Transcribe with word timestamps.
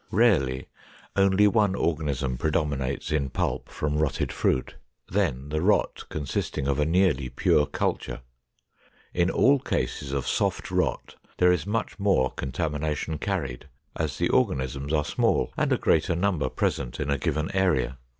Rarely 0.09 0.67
only 1.15 1.47
one 1.47 1.75
organism 1.75 2.35
predominates 2.35 3.11
in 3.11 3.29
pulp 3.29 3.69
from 3.69 3.99
rotted 3.99 4.31
fruit, 4.33 4.73
then 5.07 5.49
the 5.49 5.61
rot 5.61 6.05
consisting 6.09 6.67
of 6.67 6.79
a 6.79 6.85
nearly 6.85 7.29
pure 7.29 7.67
culture. 7.67 8.21
In 9.13 9.29
all 9.29 9.59
cases 9.59 10.11
of 10.11 10.27
soft 10.27 10.71
rot, 10.71 11.17
there 11.37 11.51
is 11.51 11.67
much 11.67 11.99
more 11.99 12.31
contamination 12.31 13.19
carried, 13.19 13.69
as 13.95 14.17
the 14.17 14.29
organisms 14.29 14.91
are 14.91 15.05
small 15.05 15.53
and 15.55 15.71
a 15.71 15.77
greater 15.77 16.15
number 16.15 16.49
present 16.49 16.99
in 16.99 17.11
a 17.11 17.19
given 17.19 17.51
area. 17.53 17.99